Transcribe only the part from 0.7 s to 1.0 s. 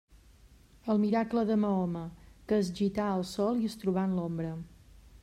El